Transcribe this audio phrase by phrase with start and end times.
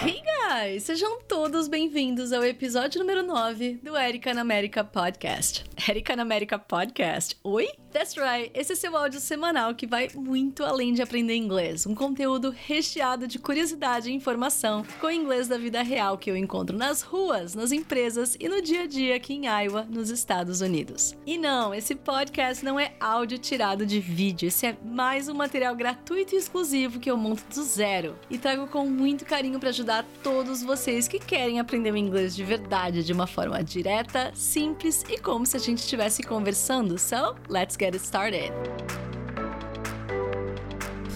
[0.00, 0.39] Hey guys!
[0.80, 5.64] Sejam todos bem-vindos ao episódio número 9 do Erika na América Podcast.
[5.88, 7.36] Erika na América Podcast.
[7.44, 7.68] Oi?
[7.92, 11.86] That's right, esse é seu áudio semanal que vai muito além de aprender inglês.
[11.86, 16.36] Um conteúdo recheado de curiosidade e informação com o inglês da vida real que eu
[16.36, 20.60] encontro nas ruas, nas empresas e no dia a dia aqui em Iowa, nos Estados
[20.60, 21.16] Unidos.
[21.26, 25.74] E não, esse podcast não é áudio tirado de vídeo, esse é mais um material
[25.74, 30.04] gratuito e exclusivo que eu monto do zero e trago com muito carinho para ajudar
[30.22, 35.18] todos vocês que querem aprender o inglês de verdade de uma forma direta, simples e
[35.18, 36.98] como se a gente estivesse conversando.
[36.98, 38.52] So, let's get started.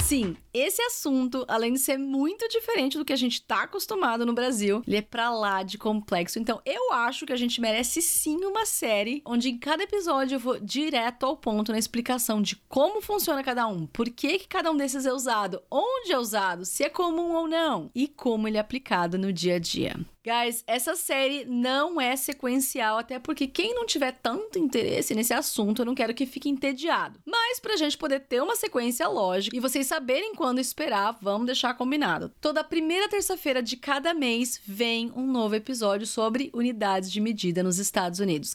[0.07, 4.33] Sim, esse assunto, além de ser muito diferente do que a gente tá acostumado no
[4.33, 6.39] Brasil, ele é pra lá de complexo.
[6.39, 10.41] Então, eu acho que a gente merece sim uma série onde em cada episódio eu
[10.41, 14.71] vou direto ao ponto na explicação de como funciona cada um, por que, que cada
[14.71, 18.57] um desses é usado, onde é usado, se é comum ou não e como ele
[18.57, 19.97] é aplicado no dia a dia.
[20.27, 25.83] Guys, essa série não é sequencial, até porque quem não tiver tanto interesse nesse assunto,
[25.83, 27.21] eu não quero que fique entediado.
[27.25, 31.75] Mas pra gente poder ter uma sequência lógica e vocês saberem quando esperar, vamos deixar
[31.75, 32.33] combinado.
[32.41, 37.79] Toda primeira terça-feira de cada mês vem um novo episódio sobre unidades de medida nos
[37.79, 38.55] Estados Unidos.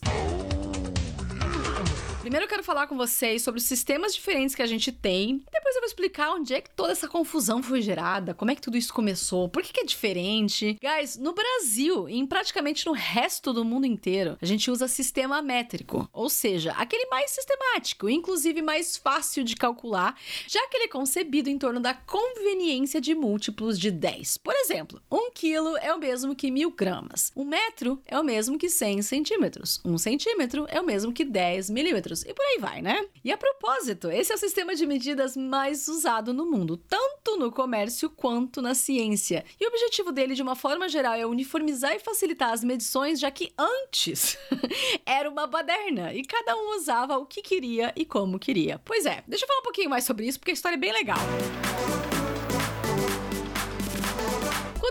[2.22, 5.44] Primeiro eu quero falar com vocês sobre os sistemas diferentes que a gente tem.
[5.48, 8.56] E depois eu vou explicar onde é que toda essa confusão foi gerada, como é
[8.56, 10.78] que tudo isso começou, por que, que é diferente.
[10.80, 15.42] Guys, no Brasil e em praticamente no resto do mundo inteiro, a gente usa sistema
[15.42, 20.16] métrico, ou seja, aquele mais sistemático, inclusive mais fácil de calcular,
[20.48, 24.38] já que ele é concebido em torno da conveniência de múltiplos de 10.
[24.38, 28.60] Por exemplo, um quilo é o mesmo que mil gramas, um metro é o mesmo
[28.60, 32.82] que 100 centímetros, um centímetro é o mesmo que 10 milímetros e por aí vai,
[32.82, 33.06] né?
[33.24, 37.52] E a propósito, esse é o sistema de medidas mais usado no mundo, tanto no
[37.52, 39.46] comércio quanto na ciência.
[39.60, 43.32] E o objetivo dele, de uma forma geral, é uniformizar e facilitar as medições, já
[43.32, 44.38] que antes
[45.06, 48.80] era uma baderna e cada um usava o que queria e como queria.
[48.84, 50.92] Pois é, deixa eu falar um pouquinho mais sobre isso, porque a história é bem
[50.92, 51.20] legal.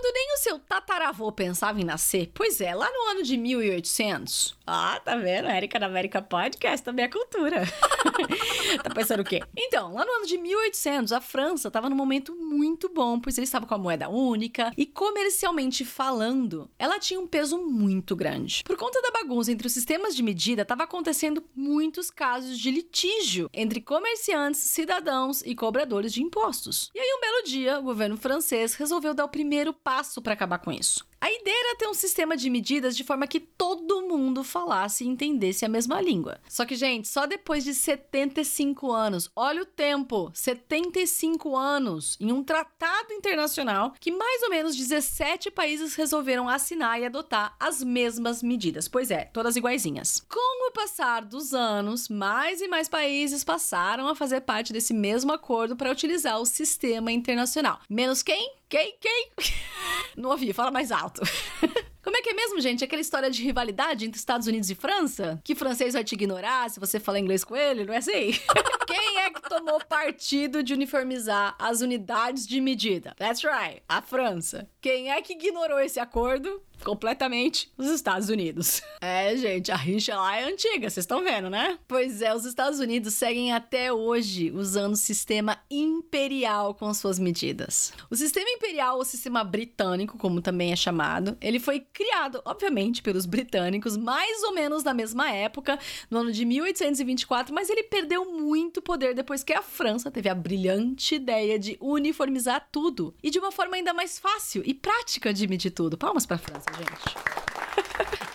[0.00, 4.56] Quando nem o seu tataravô pensava em nascer, pois é, lá no ano de 1800.
[4.66, 5.47] Ah, tá vendo?
[5.47, 7.66] Érica da América Podcast também é cultura.
[8.83, 9.43] tá pensando o quê?
[9.55, 13.49] Então, lá no ano de 1800, a França estava num momento muito bom, pois eles
[13.49, 18.62] estavam com a moeda única e, comercialmente falando, ela tinha um peso muito grande.
[18.65, 23.50] Por conta da bagunça entre os sistemas de medida, estava acontecendo muitos casos de litígio
[23.53, 26.91] entre comerciantes, cidadãos e cobradores de impostos.
[26.94, 29.90] E aí, um belo dia, o governo francês resolveu dar o primeiro passo
[30.23, 31.09] para acabar com isso.
[31.20, 35.06] A ideia era ter um sistema de medidas de forma que todo mundo falasse e
[35.06, 36.41] entendesse a mesma língua.
[36.48, 42.42] Só que, gente, só depois de 75 anos, olha o tempo, 75 anos, em um
[42.42, 48.88] tratado internacional que mais ou menos 17 países resolveram assinar e adotar as mesmas medidas.
[48.88, 50.25] Pois é, todas iguaizinhas.
[50.26, 55.32] Com o passar dos anos, mais e mais países passaram a fazer parte desse mesmo
[55.32, 57.78] acordo para utilizar o sistema internacional.
[57.91, 58.54] Menos quem?
[58.70, 58.97] Quem?
[59.00, 59.30] Quem?
[60.16, 61.09] Não ouvi, fala mais alto.
[61.10, 61.18] out.
[62.10, 62.83] Como é que é mesmo, gente?
[62.83, 65.41] Aquela história de rivalidade entre Estados Unidos e França?
[65.45, 67.84] Que francês vai te ignorar se você falar inglês com ele?
[67.84, 68.33] Não é assim?
[68.84, 73.15] Quem é que tomou partido de uniformizar as unidades de medida?
[73.16, 74.68] That's right, a França.
[74.80, 76.60] Quem é que ignorou esse acordo?
[76.80, 78.83] completamente os Estados Unidos.
[79.03, 81.78] É, gente, a rixa lá é antiga, vocês estão vendo, né?
[81.89, 87.95] Pois é, os Estados Unidos seguem até hoje usando o sistema imperial com suas medidas.
[88.10, 93.26] O sistema imperial, ou sistema britânico, como também é chamado, ele foi criado, obviamente, pelos
[93.26, 95.78] britânicos, mais ou menos na mesma época,
[96.10, 100.34] no ano de 1824, mas ele perdeu muito poder depois que a França teve a
[100.34, 105.47] brilhante ideia de uniformizar tudo e de uma forma ainda mais fácil e prática de
[105.47, 105.98] medir tudo.
[105.98, 107.40] Palmas para a França, gente.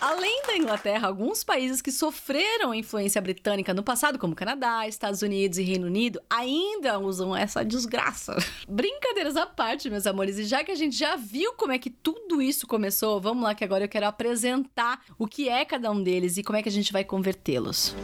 [0.00, 5.58] Além da Inglaterra, alguns países que sofreram influência britânica no passado, como Canadá, Estados Unidos
[5.58, 8.36] e Reino Unido, ainda usam essa desgraça.
[8.68, 11.90] Brincadeiras à parte, meus amores, e já que a gente já viu como é que
[11.90, 16.02] tudo isso começou, vamos lá que agora eu quero apresentar o que é cada um
[16.02, 17.94] deles e como é que a gente vai convertê-los.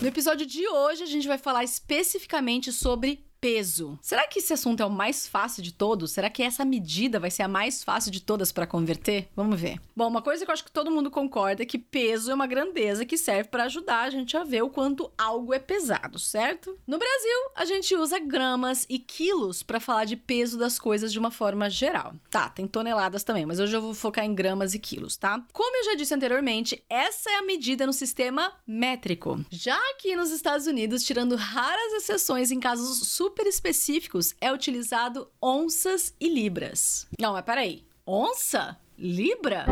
[0.00, 3.98] No episódio de hoje, a gente vai falar especificamente sobre peso.
[4.02, 6.12] Será que esse assunto é o mais fácil de todos?
[6.12, 9.28] Será que essa medida vai ser a mais fácil de todas para converter?
[9.34, 9.80] Vamos ver.
[9.96, 12.46] Bom, uma coisa que eu acho que todo mundo concorda é que peso é uma
[12.46, 16.78] grandeza que serve para ajudar a gente a ver o quanto algo é pesado, certo?
[16.86, 21.18] No Brasil, a gente usa gramas e quilos para falar de peso das coisas de
[21.18, 22.14] uma forma geral.
[22.30, 25.42] Tá, tem toneladas também, mas hoje eu vou focar em gramas e quilos, tá?
[25.52, 29.44] Como eu já disse anteriormente, essa é a medida no sistema métrico.
[29.50, 35.30] Já aqui nos Estados Unidos, tirando raras exceções em casos super super específicos é utilizado
[35.40, 37.06] onças e libras.
[37.18, 37.84] Não, mas peraí.
[38.04, 38.76] Onça?
[38.98, 39.66] Libra?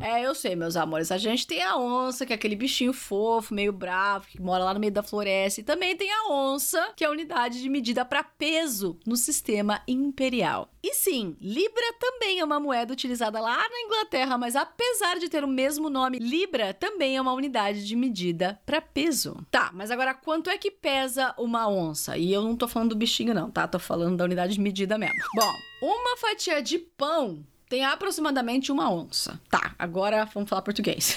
[0.00, 1.12] É, eu sei, meus amores.
[1.12, 4.72] A gente tem a onça, que é aquele bichinho fofo, meio bravo, que mora lá
[4.72, 5.60] no meio da floresta.
[5.60, 9.82] E também tem a onça, que é a unidade de medida para peso no sistema
[9.86, 10.70] imperial.
[10.82, 15.44] E sim, Libra também é uma moeda utilizada lá na Inglaterra, mas apesar de ter
[15.44, 19.36] o mesmo nome, Libra também é uma unidade de medida para peso.
[19.50, 22.16] Tá, mas agora quanto é que pesa uma onça?
[22.16, 23.68] E eu não tô falando do bichinho, não, tá?
[23.68, 25.14] Tô falando da unidade de medida mesmo.
[25.34, 29.40] Bom, uma fatia de pão tem aproximadamente uma onça.
[29.48, 31.16] Tá, agora vamos falar português.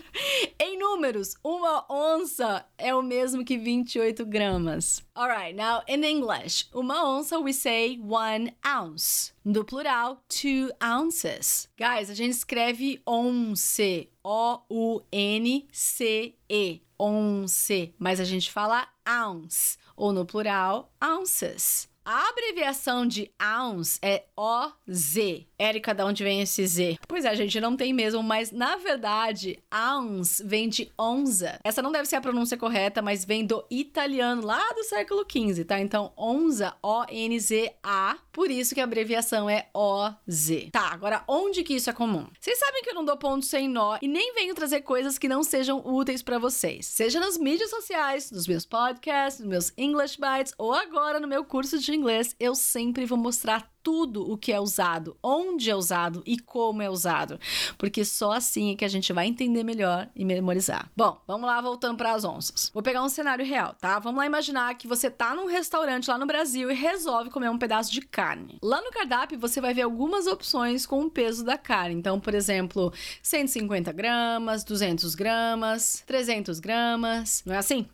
[0.58, 5.04] em números, uma onça é o mesmo que 28 gramas.
[5.14, 9.34] Alright, now in English, uma onça we say one ounce.
[9.44, 11.68] No plural, two ounces.
[11.76, 15.12] Guys, a gente escreve once, O-U-N-C-E,
[16.98, 21.91] once, mas a gente fala ounce, ou no plural, ounces.
[22.04, 25.46] A abreviação de ounce é OZ.
[25.56, 26.98] Érica, de onde vem esse Z?
[27.06, 31.60] Pois é, a gente não tem mesmo, mas na verdade, ounce vem de onza.
[31.62, 35.64] Essa não deve ser a pronúncia correta, mas vem do italiano lá do século XV,
[35.64, 35.78] tá?
[35.78, 38.18] Então, onza, O-N-Z-A.
[38.32, 40.70] Por isso que a abreviação é OZ.
[40.72, 42.26] Tá, agora onde que isso é comum?
[42.40, 45.28] Vocês sabem que eu não dou ponto sem nó e nem venho trazer coisas que
[45.28, 46.86] não sejam úteis para vocês.
[46.86, 51.44] Seja nas mídias sociais, nos meus podcasts, nos meus English Bites ou agora no meu
[51.44, 56.22] curso de inglês, eu sempre vou mostrar tudo o que é usado, onde é usado
[56.24, 57.38] e como é usado,
[57.76, 60.88] porque só assim é que a gente vai entender melhor e memorizar.
[60.96, 62.70] Bom, vamos lá voltando para as onças.
[62.72, 63.98] Vou pegar um cenário real, tá?
[63.98, 67.58] Vamos lá imaginar que você tá num restaurante lá no Brasil e resolve comer um
[67.58, 68.58] pedaço de carne.
[68.62, 71.94] Lá no cardápio você vai ver algumas opções com o peso da carne.
[71.94, 72.92] Então, por exemplo,
[73.22, 77.86] 150 gramas, 200 gramas, 300 gramas, não é assim?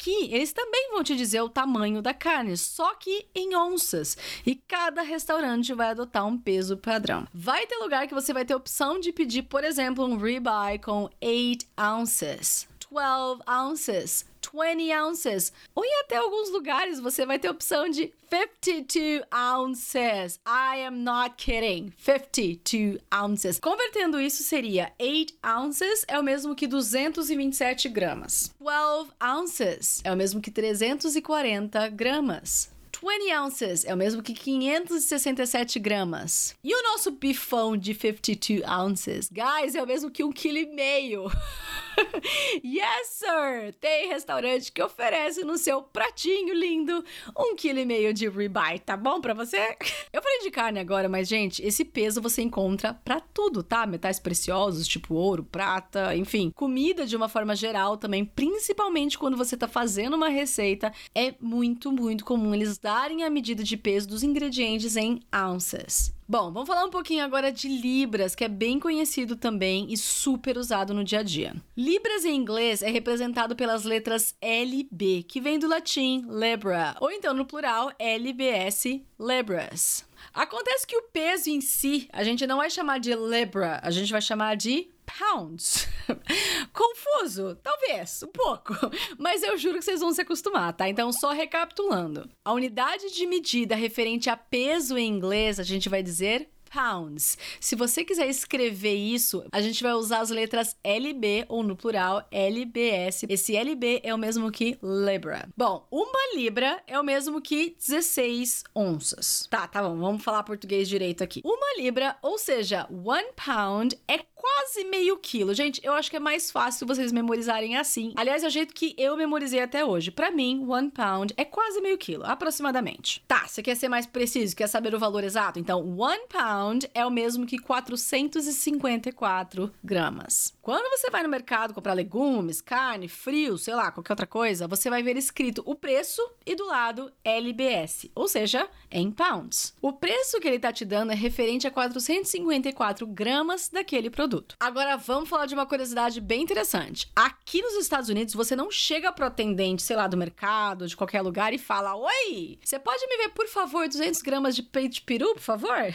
[0.00, 4.16] Aqui, eles também vão te dizer o tamanho da carne, só que em onças.
[4.46, 7.28] E cada restaurante vai adotar um peso padrão.
[7.34, 11.10] Vai ter lugar que você vai ter opção de pedir, por exemplo, um ribeye com
[11.22, 12.66] 8 ounces.
[12.90, 15.52] 12 ounces, 20 ounces.
[15.74, 20.40] Ou em até alguns lugares você vai ter a opção de 52 ounces.
[20.46, 21.92] I am not kidding.
[21.98, 23.58] 52 ounces.
[23.58, 28.54] Convertendo isso seria 8 ounces é o mesmo que 227 gramas.
[28.60, 32.70] 12 ounces é o mesmo que 340 gramas.
[33.02, 36.54] 20 ounces é o mesmo que 567 gramas.
[36.62, 40.66] E o nosso bifão de 52 ounces, guys, é o mesmo que um quilo e
[40.66, 41.24] meio.
[42.64, 43.74] yes, sir!
[43.80, 47.04] Tem restaurante que oferece no seu pratinho lindo
[47.36, 49.76] um quilo e meio de ribeye, tá bom pra você?
[50.12, 53.86] Eu falei de carne agora, mas, gente, esse peso você encontra pra tudo, tá?
[53.86, 56.50] Metais preciosos, tipo ouro, prata, enfim.
[56.54, 61.92] Comida de uma forma geral também, principalmente quando você tá fazendo uma receita, é muito,
[61.92, 66.12] muito comum eles darem a medida de peso dos ingredientes em ounces.
[66.30, 70.56] Bom, vamos falar um pouquinho agora de Libras, que é bem conhecido também e super
[70.56, 71.52] usado no dia a dia.
[71.76, 77.34] Libras em inglês é representado pelas letras LB, que vem do latim Libra, ou então
[77.34, 80.04] no plural LBS, Libras.
[80.32, 84.12] Acontece que o peso em si, a gente não vai chamar de Libra, a gente
[84.12, 84.88] vai chamar de
[85.18, 85.88] pounds.
[86.72, 87.56] Confuso?
[87.62, 88.74] Talvez, um pouco.
[89.18, 90.88] Mas eu juro que vocês vão se acostumar, tá?
[90.88, 92.28] Então, só recapitulando.
[92.44, 97.36] A unidade de medida referente a peso em inglês, a gente vai dizer pounds.
[97.58, 102.26] Se você quiser escrever isso, a gente vai usar as letras LB ou no plural
[102.30, 103.24] LBS.
[103.28, 105.48] Esse LB é o mesmo que libra.
[105.56, 109.46] Bom, uma libra é o mesmo que 16 onças.
[109.50, 111.40] Tá, tá bom, vamos falar português direito aqui.
[111.44, 115.52] Uma libra, ou seja, one pound é quase meio quilo.
[115.52, 118.14] Gente, eu acho que é mais fácil vocês memorizarem assim.
[118.16, 120.10] Aliás, é o jeito que eu memorizei até hoje.
[120.10, 123.22] Para mim, one pound é quase meio quilo, aproximadamente.
[123.28, 125.58] Tá, você quer ser mais preciso, quer saber o valor exato?
[125.58, 130.54] Então, one pound é o mesmo que 454 gramas.
[130.62, 134.88] Quando você vai no mercado comprar legumes, carne, frio, sei lá, qualquer outra coisa, você
[134.88, 139.74] vai ver escrito o preço e do lado LBS, ou seja, em pounds.
[139.82, 144.29] O preço que ele tá te dando é referente a 454 gramas daquele produto
[144.60, 147.10] Agora vamos falar de uma curiosidade bem interessante.
[147.14, 151.20] Aqui nos Estados Unidos, você não chega pro atendente, sei lá, do mercado, de qualquer
[151.22, 155.00] lugar e fala: Oi, você pode me ver, por favor, 200 gramas de peito de
[155.02, 155.94] peru, por favor?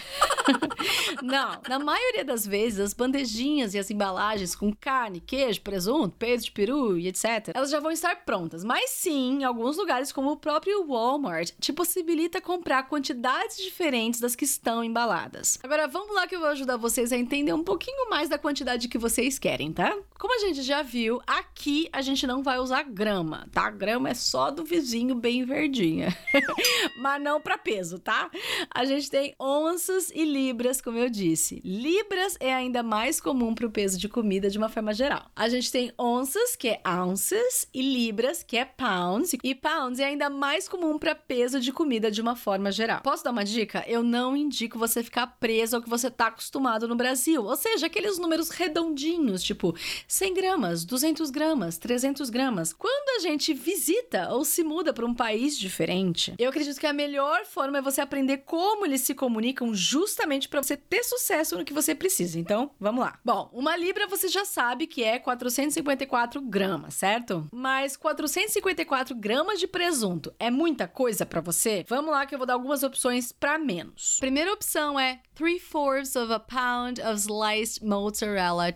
[1.21, 1.61] não.
[1.67, 6.51] Na maioria das vezes, as bandejinhas e as embalagens com carne, queijo, presunto, peito de
[6.51, 8.63] peru e etc., elas já vão estar prontas.
[8.63, 14.35] Mas sim, em alguns lugares, como o próprio Walmart, te possibilita comprar quantidades diferentes das
[14.35, 15.59] que estão embaladas.
[15.63, 18.37] Agora vamos lá que eu vou ajudar vocês a entender um pouquinho mais mais da
[18.39, 19.95] quantidade que vocês querem, tá?
[20.17, 23.69] Como a gente já viu, aqui a gente não vai usar grama, tá?
[23.69, 26.15] Grama é só do vizinho bem verdinha.
[26.97, 28.31] Mas não para peso, tá?
[28.73, 31.61] A gente tem onças e libras, como eu disse.
[31.63, 35.29] Libras é ainda mais comum para o peso de comida de uma forma geral.
[35.35, 39.33] A gente tem onças, que é ounces, e libras, que é pounds.
[39.43, 43.01] E pounds é ainda mais comum para peso de comida de uma forma geral.
[43.01, 43.83] Posso dar uma dica?
[43.85, 47.43] Eu não indico você ficar preso ao que você tá acostumado no Brasil.
[47.43, 49.75] Ou seja, aqueles os números redondinhos, tipo
[50.07, 52.73] 100 gramas, 200 gramas, 300 gramas.
[52.73, 56.93] Quando a gente visita ou se muda para um país diferente, eu acredito que a
[56.93, 61.65] melhor forma é você aprender como eles se comunicam justamente para você ter sucesso no
[61.65, 62.39] que você precisa.
[62.39, 63.19] Então, vamos lá.
[63.23, 67.47] Bom, uma libra você já sabe que é 454 gramas, certo?
[67.51, 71.85] Mas 454 gramas de presunto é muita coisa para você?
[71.87, 74.17] Vamos lá que eu vou dar algumas opções para menos.
[74.19, 77.83] Primeira opção é 3 fourths of a pound of sliced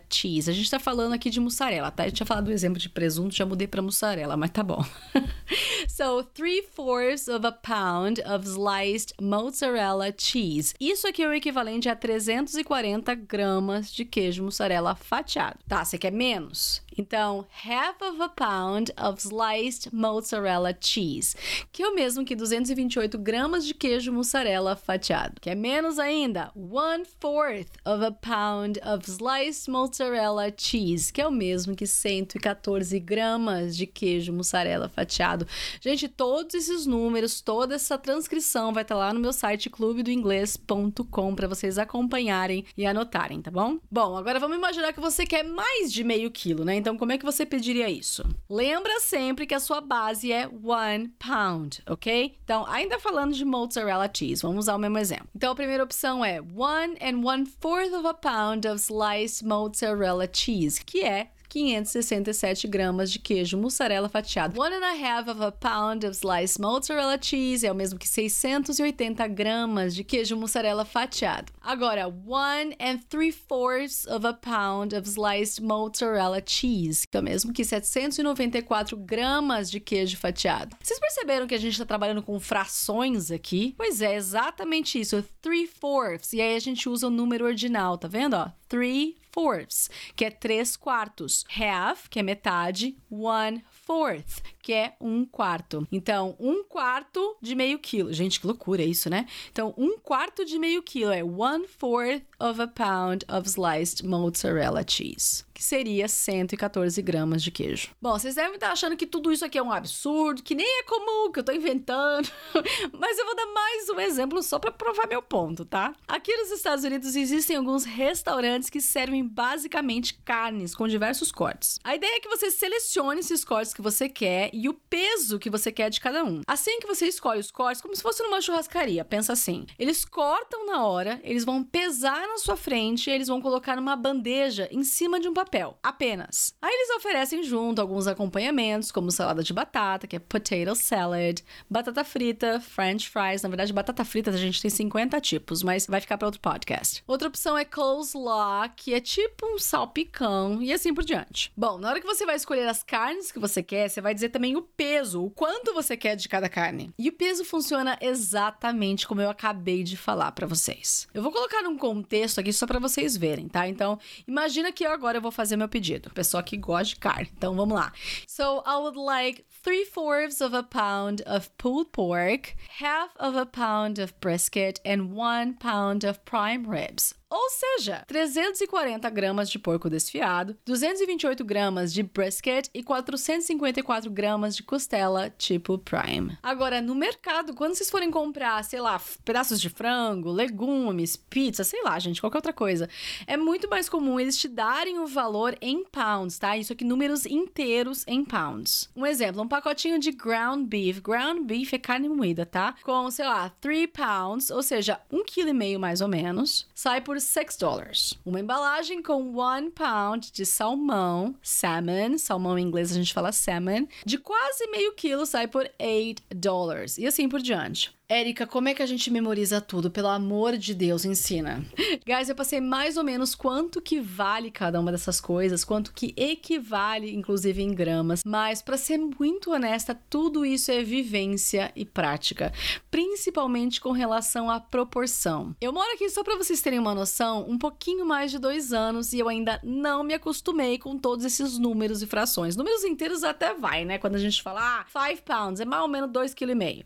[0.08, 0.50] cheese.
[0.50, 2.06] A gente tá falando aqui de mussarela, tá?
[2.06, 4.84] Eu tinha falado do exemplo de presunto, já mudei para mussarela, mas tá bom.
[5.88, 10.74] so, 3 fourths of a pound of sliced mozzarella cheese.
[10.80, 15.58] Isso aqui é o equivalente a 340 gramas de queijo mussarela fatiado.
[15.68, 16.82] Tá, você quer menos?
[17.00, 21.34] Então, half of a pound of sliced mozzarella cheese,
[21.72, 25.40] que é o mesmo que 228 gramas de queijo mussarela fatiado.
[25.40, 31.26] Que é menos ainda, one fourth of a pound of sliced mozzarella cheese, que é
[31.26, 35.46] o mesmo que 114 gramas de queijo mussarela fatiado.
[35.80, 41.48] Gente, todos esses números, toda essa transcrição vai estar lá no meu site clubedoinglês.com para
[41.48, 43.78] vocês acompanharem e anotarem, tá bom?
[43.90, 46.76] Bom, agora vamos imaginar que você quer mais de meio quilo, né?
[46.76, 48.24] Então, como é que você pediria isso?
[48.48, 52.36] Lembra sempre que a sua base é one pound, ok?
[52.44, 55.28] Então, ainda falando de mozzarella cheese, vamos usar o mesmo exemplo.
[55.34, 60.28] Então, a primeira opção é one and one fourth of a pound of sliced mozzarella
[60.32, 64.58] cheese, que é 567 gramas de queijo mussarela fatiado.
[64.58, 68.08] One and a half of a pound of sliced mozzarella cheese é o mesmo que
[68.08, 71.52] 680 gramas de queijo mussarela fatiado.
[71.60, 77.24] Agora, one and three fourths of a pound of sliced mozzarella cheese, que é o
[77.24, 80.76] mesmo que 794 gramas de queijo fatiado.
[80.80, 83.74] Vocês perceberam que a gente está trabalhando com frações aqui?
[83.76, 86.32] Pois é, exatamente isso, three fourths.
[86.32, 88.34] E aí a gente usa o número ordinal, tá vendo?
[88.34, 91.44] Ó, three fourths, que é três quartos.
[91.56, 92.96] Half, que é metade.
[93.10, 95.86] One fourth, que é um quarto.
[95.90, 98.12] Então, um quarto de meio quilo.
[98.12, 99.26] Gente, que loucura isso, né?
[99.50, 104.84] Então, um quarto de meio quilo é one fourth of a pound of sliced mozzarella
[104.86, 107.90] cheese que seria 114 gramas de queijo.
[108.00, 110.82] Bom, vocês devem estar achando que tudo isso aqui é um absurdo, que nem é
[110.84, 112.26] comum, que eu tô inventando,
[112.98, 115.92] mas eu vou dar mais um exemplo só para provar meu ponto, tá?
[116.08, 121.78] Aqui nos Estados Unidos existem alguns restaurantes que servem basicamente carnes com diversos cortes.
[121.84, 125.50] A ideia é que você selecione esses cortes que você quer e o peso que
[125.50, 126.40] você quer de cada um.
[126.46, 130.64] Assim que você escolhe os cortes, como se fosse numa churrascaria, pensa assim: eles cortam
[130.64, 135.20] na hora, eles vão pesar na sua frente eles vão colocar numa bandeja em cima
[135.20, 136.54] de um papel papel, apenas.
[136.62, 142.04] Aí eles oferecem junto alguns acompanhamentos, como salada de batata, que é potato salad, batata
[142.04, 143.42] frita, french fries.
[143.42, 147.02] Na verdade, batata frita a gente tem 50 tipos, mas vai ficar para outro podcast.
[147.04, 151.52] Outra opção é coleslaw, que é tipo um salpicão e assim por diante.
[151.56, 154.28] Bom, na hora que você vai escolher as carnes que você quer, você vai dizer
[154.28, 156.92] também o peso, o quanto você quer de cada carne.
[156.96, 161.08] E o peso funciona exatamente como eu acabei de falar para vocês.
[161.12, 163.66] Eu vou colocar um contexto aqui só para vocês verem, tá?
[163.66, 166.10] Então, imagina que eu agora eu vou fazer meu pedido.
[166.10, 167.30] Pessoa que gosta de carne.
[167.36, 167.92] Então, vamos lá.
[168.26, 173.46] So, I would like three fourths of a pound of pulled pork, half of a
[173.46, 177.14] pound of brisket, and one pound of prime ribs.
[177.30, 184.64] Ou seja, 340 gramas de porco desfiado, 228 gramas de brisket e 454 gramas de
[184.64, 186.36] costela tipo prime.
[186.42, 191.80] Agora, no mercado, quando vocês forem comprar, sei lá, pedaços de frango, legumes, pizza, sei
[191.84, 192.88] lá, gente, qualquer outra coisa,
[193.28, 196.56] é muito mais comum eles te darem o valor em pounds, tá?
[196.56, 198.90] Isso aqui, números inteiros em pounds.
[198.96, 201.00] Um exemplo, um pacotinho de ground beef.
[201.00, 202.74] Ground beef é carne moída, tá?
[202.82, 207.00] Com, sei lá, 3 pounds, ou seja, um quilo e meio mais ou menos, sai
[207.00, 208.18] por 6 dólares.
[208.24, 213.86] Uma embalagem com 1 pound de salmão, salmon, salmão em inglês a gente fala salmon,
[214.04, 216.98] de quase meio quilo sai por 8 dólares.
[216.98, 217.92] E assim por diante.
[218.10, 219.88] Érica, como é que a gente memoriza tudo?
[219.88, 221.64] Pelo amor de Deus, ensina.
[222.04, 226.12] Guys, eu passei mais ou menos quanto que vale cada uma dessas coisas, quanto que
[226.16, 228.24] equivale, inclusive em gramas.
[228.26, 232.52] Mas, para ser muito honesta, tudo isso é vivência e prática,
[232.90, 235.54] principalmente com relação à proporção.
[235.60, 239.12] Eu moro aqui só para vocês terem uma noção, um pouquinho mais de dois anos
[239.12, 242.56] e eu ainda não me acostumei com todos esses números e frações.
[242.56, 243.98] Números inteiros até vai, né?
[243.98, 246.84] Quando a gente fala, ah, 5 pounds, é mais ou menos 2,5 kg.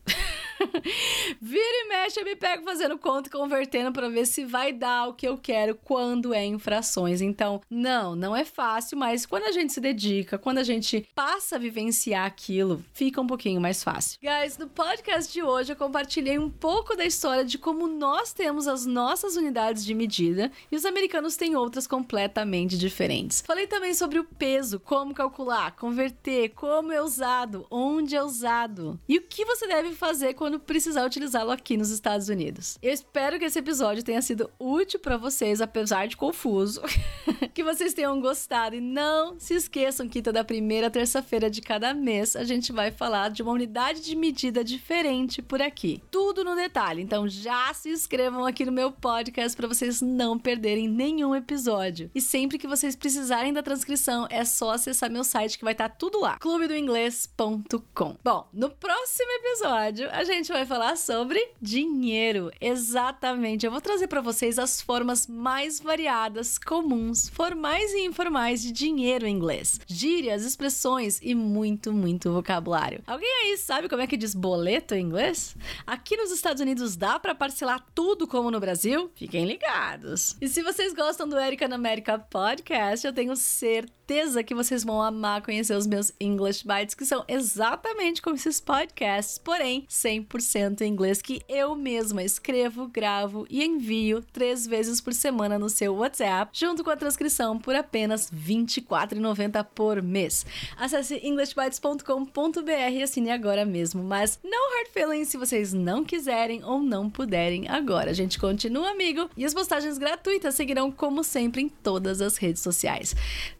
[1.40, 5.08] Vira e mexe, eu me pego fazendo conta e convertendo para ver se vai dar
[5.08, 7.20] o que eu quero quando é infrações.
[7.20, 11.56] Então, não, não é fácil, mas quando a gente se dedica, quando a gente passa
[11.56, 14.18] a vivenciar aquilo, fica um pouquinho mais fácil.
[14.22, 18.66] Guys, no podcast de hoje eu compartilhei um pouco da história de como nós temos
[18.66, 23.42] as nossas unidades de medida e os americanos têm outras completamente diferentes.
[23.46, 29.18] Falei também sobre o peso, como calcular, converter, como é usado, onde é usado e
[29.18, 32.78] o que você deve fazer quando precisar utilizá-lo aqui nos Estados Unidos.
[32.82, 36.82] Eu espero que esse episódio tenha sido útil para vocês, apesar de confuso.
[37.54, 42.34] que vocês tenham gostado e não se esqueçam que toda primeira terça-feira de cada mês
[42.34, 46.02] a gente vai falar de uma unidade de medida diferente por aqui.
[46.10, 47.02] Tudo no detalhe.
[47.02, 52.10] Então já se inscrevam aqui no meu podcast para vocês não perderem nenhum episódio.
[52.14, 55.88] E sempre que vocês precisarem da transcrição, é só acessar meu site que vai estar
[55.88, 56.38] tá tudo lá.
[56.38, 58.16] clubedoinglês.com.
[58.22, 62.50] Bom, no próximo episódio a gente vai falar sobre dinheiro.
[62.60, 63.64] Exatamente.
[63.64, 69.26] Eu vou trazer para vocês as formas mais variadas, comuns, formais e informais de dinheiro
[69.26, 69.80] em inglês.
[69.86, 73.02] Gírias, expressões e muito, muito vocabulário.
[73.06, 75.56] Alguém aí sabe como é que diz boleto em inglês?
[75.86, 79.10] Aqui nos Estados Unidos dá para parcelar tudo como no Brasil?
[79.14, 80.36] Fiquem ligados.
[80.40, 84.03] E se vocês gostam do Erika na América Podcast, eu tenho certeza
[84.44, 89.38] que vocês vão amar conhecer os meus English Bites, que são exatamente como esses podcasts,
[89.38, 95.58] porém 100% em inglês que eu mesma escrevo, gravo e envio três vezes por semana
[95.58, 100.44] no seu WhatsApp, junto com a transcrição por apenas R$ 24,90 por mês.
[100.76, 106.80] Acesse englishbytes.com.br e assine agora mesmo, mas no hard feelings se vocês não quiserem ou
[106.80, 108.10] não puderem agora.
[108.10, 112.62] A gente continua amigo e as postagens gratuitas seguirão como sempre em todas as redes
[112.62, 113.14] sociais.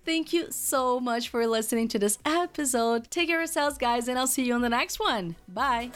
[0.04, 3.10] Thank you so much for listening to this episode.
[3.10, 5.36] Take care of yourselves, guys, and I'll see you on the next one.
[5.48, 5.90] Bye.